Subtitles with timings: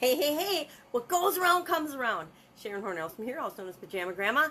[0.00, 2.28] Hey, hey, hey, what goes around comes around.
[2.56, 4.46] Sharon Hornell from here, also known as Pajama Grandma,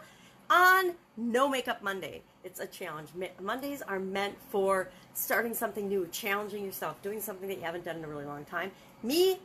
[0.49, 2.21] on No Makeup Monday.
[2.43, 3.11] It's a challenge.
[3.41, 7.95] Mondays are meant for starting something new, challenging yourself, doing something that you haven't done
[7.95, 8.71] in a really long time.
[9.03, 9.39] Me,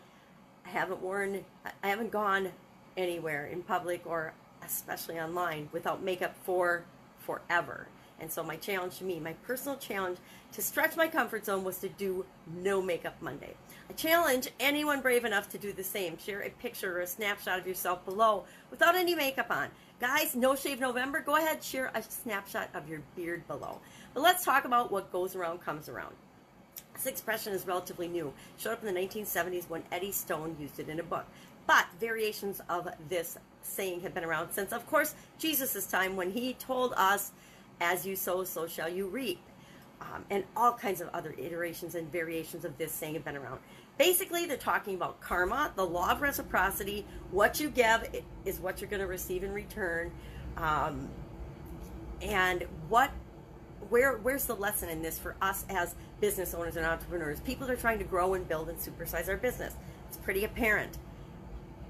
[0.66, 1.44] I haven't worn,
[1.84, 2.50] I haven't gone
[2.96, 4.34] anywhere in public or
[4.64, 6.82] especially online without makeup for
[7.20, 7.86] forever.
[8.22, 10.18] And so my challenge to me, my personal challenge
[10.52, 12.24] to stretch my comfort zone was to do
[12.62, 13.54] no makeup Monday.
[13.90, 16.16] I challenge anyone brave enough to do the same.
[16.18, 19.68] Share a picture or a snapshot of yourself below without any makeup on.
[20.00, 23.80] Guys, no shave November, go ahead, share a snapshot of your beard below.
[24.14, 26.14] But let's talk about what goes around comes around.
[26.94, 28.28] This expression is relatively new.
[28.28, 31.24] It showed up in the 1970s when Eddie Stone used it in a book.
[31.66, 36.54] But variations of this saying have been around since, of course, Jesus' time when he
[36.54, 37.32] told us
[37.82, 39.40] as you sow, so shall you reap.
[40.00, 43.60] Um, and all kinds of other iterations and variations of this saying have been around.
[43.98, 47.04] Basically, they're talking about karma, the law of reciprocity.
[47.30, 48.08] What you give
[48.44, 50.10] is what you're going to receive in return.
[50.56, 51.08] Um,
[52.20, 53.10] and what,
[53.90, 57.40] where, where's the lesson in this for us as business owners and entrepreneurs?
[57.40, 59.74] People are trying to grow and build and supersize our business.
[60.08, 60.98] It's pretty apparent.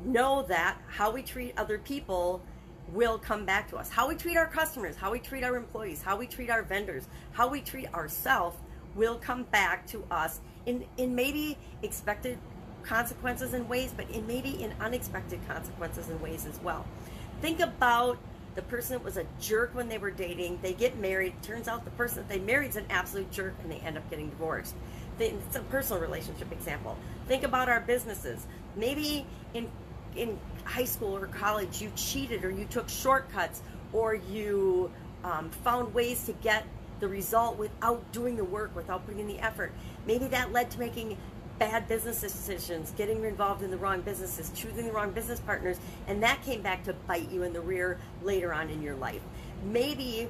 [0.05, 2.43] Know that how we treat other people
[2.89, 3.89] will come back to us.
[3.89, 7.07] How we treat our customers, how we treat our employees, how we treat our vendors,
[7.33, 8.57] how we treat ourselves
[8.95, 12.39] will come back to us in, in maybe expected
[12.83, 16.85] consequences and ways, but in maybe in unexpected consequences and ways as well.
[17.41, 18.19] Think about
[18.55, 21.85] the person that was a jerk when they were dating, they get married, turns out
[21.85, 24.75] the person that they married is an absolute jerk and they end up getting divorced.
[25.19, 26.99] It's a personal relationship example.
[27.29, 28.47] Think about our businesses.
[28.77, 29.25] Maybe
[29.55, 29.71] in
[30.17, 34.91] in high school or college you cheated or you took shortcuts or you
[35.25, 36.65] um, found ways to get
[37.01, 39.73] the result without doing the work, without putting in the effort.
[40.07, 41.19] Maybe that led to making
[41.59, 46.23] bad business decisions, getting involved in the wrong businesses, choosing the wrong business partners, and
[46.23, 49.21] that came back to bite you in the rear later on in your life.
[49.65, 50.29] Maybe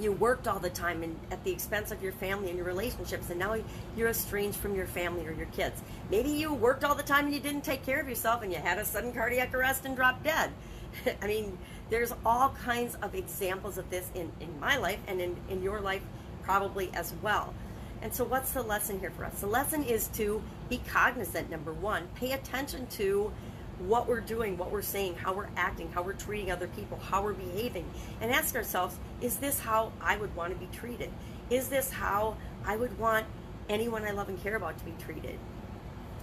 [0.00, 3.30] you worked all the time and at the expense of your family and your relationships
[3.30, 3.56] and now
[3.96, 5.82] you're estranged from your family or your kids.
[6.10, 8.58] Maybe you worked all the time and you didn't take care of yourself and you
[8.58, 10.50] had a sudden cardiac arrest and dropped dead.
[11.22, 11.58] I mean
[11.90, 15.80] there's all kinds of examples of this in, in my life and in, in your
[15.80, 16.02] life
[16.42, 17.52] probably as well.
[18.00, 19.40] And so what's the lesson here for us?
[19.40, 22.08] The lesson is to be cognizant number one.
[22.16, 23.32] Pay attention to
[23.78, 27.22] what we're doing, what we're saying, how we're acting, how we're treating other people, how
[27.22, 27.84] we're behaving,
[28.20, 31.10] and ask ourselves, is this how I would want to be treated?
[31.50, 33.26] Is this how I would want
[33.68, 35.38] anyone I love and care about to be treated?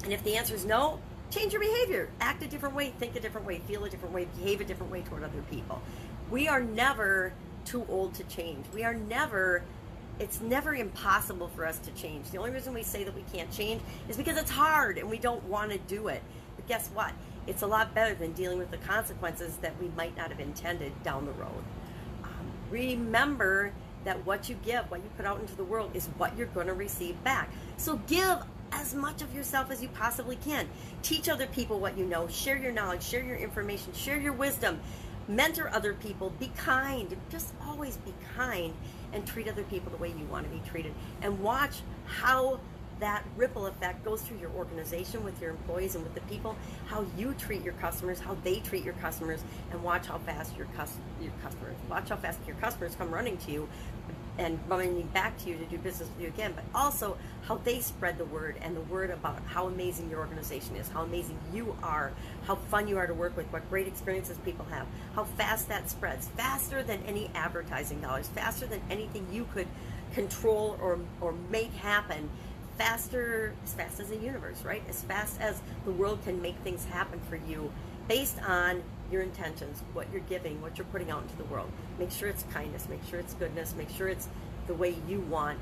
[0.03, 0.99] And if the answer is no,
[1.29, 2.09] change your behavior.
[2.21, 4.91] Act a different way, think a different way, feel a different way, behave a different
[4.91, 5.81] way toward other people.
[6.31, 7.33] We are never
[7.65, 8.65] too old to change.
[8.73, 9.63] We are never
[10.19, 12.29] it's never impossible for us to change.
[12.29, 15.17] The only reason we say that we can't change is because it's hard and we
[15.17, 16.21] don't want to do it.
[16.57, 17.13] But guess what?
[17.49, 20.91] It's a lot better than dealing with the consequences that we might not have intended
[21.03, 21.63] down the road.
[22.23, 22.29] Um,
[22.69, 23.73] remember
[24.05, 26.67] that what you give, what you put out into the world, is what you're going
[26.67, 27.49] to receive back.
[27.77, 28.37] So give
[28.71, 30.69] as much of yourself as you possibly can.
[31.01, 32.27] Teach other people what you know.
[32.27, 33.01] Share your knowledge.
[33.01, 33.93] Share your information.
[33.93, 34.79] Share your wisdom.
[35.27, 36.31] Mentor other people.
[36.39, 37.15] Be kind.
[37.29, 38.73] Just always be kind
[39.11, 40.93] and treat other people the way you want to be treated.
[41.23, 42.59] And watch how
[42.99, 46.55] that ripple effect goes through your organization with your employees and with the people,
[46.87, 50.67] how you treat your customers, how they treat your customers, and watch how fast your,
[50.75, 53.67] cus- your customers, watch how fast your customers come running to you
[54.37, 57.81] and running back to you to do business with you again, but also how they
[57.81, 61.75] spread the word and the word about how amazing your organization is, how amazing you
[61.83, 62.13] are,
[62.45, 65.89] how fun you are to work with, what great experiences people have, how fast that
[65.89, 69.67] spreads, faster than any advertising dollars, faster than anything you could
[70.13, 72.29] control or, or make happen
[72.79, 74.81] faster, as fast as the universe, right?
[74.87, 77.71] As fast as the world can make things happen for you
[78.07, 78.81] based on
[79.11, 81.69] your intentions, what you're giving, what you're putting out into the world.
[81.99, 84.29] Make sure it's kindness, make sure it's goodness, make sure it's
[84.67, 85.59] the way you want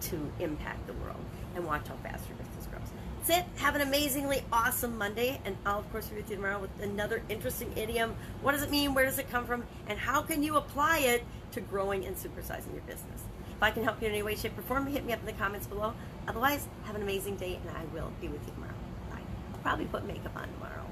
[0.00, 2.82] to impact the world, and watch how fast your business grows.
[3.26, 3.60] That's it.
[3.60, 7.22] Have an amazingly awesome Monday, and I'll, of course, be with you tomorrow with another
[7.28, 8.16] interesting idiom.
[8.42, 8.92] What does it mean?
[8.92, 9.62] Where does it come from?
[9.86, 13.22] And how can you apply it to growing and supersizing your business?
[13.56, 15.26] If I can help you in any way, shape, or form, hit me up in
[15.26, 15.94] the comments below.
[16.28, 18.74] Otherwise, have an amazing day, and I will be with you tomorrow.
[19.10, 19.20] Bye.
[19.54, 20.84] I'll probably put makeup on tomorrow.